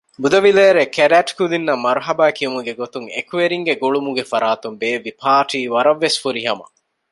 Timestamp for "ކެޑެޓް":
0.95-1.31